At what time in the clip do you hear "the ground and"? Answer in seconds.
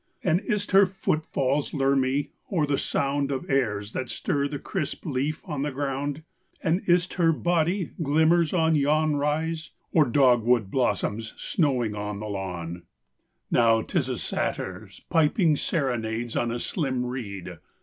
5.61-6.81